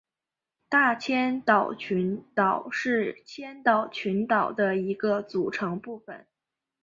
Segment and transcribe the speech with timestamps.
[0.67, 6.25] 大千岛群岛是千岛群岛的一个组成部分。